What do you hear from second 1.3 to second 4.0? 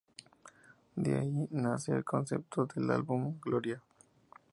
nace el concepto del álbum "Gloria!